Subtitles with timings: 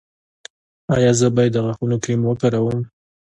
[0.95, 2.79] ایا زه باید د غاښونو کریم وکاروم؟